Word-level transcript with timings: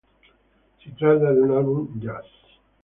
Si 0.79 0.95
tratta 0.95 1.31
di 1.31 1.37
un 1.41 1.51
album 1.51 1.99
jazz. 1.99 2.25